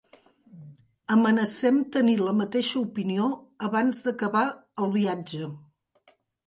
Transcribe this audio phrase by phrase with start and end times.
[1.15, 3.31] Amenacem tenir la mateixa opinió
[3.69, 4.47] abans d'acabar
[4.87, 5.57] el viatge.